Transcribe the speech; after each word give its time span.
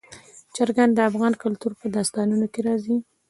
چرګان 0.55 0.89
د 0.93 0.99
افغان 1.09 1.33
کلتور 1.43 1.71
په 1.79 1.85
داستانونو 1.95 2.45
کې 2.53 2.59
راځي. 2.67 2.97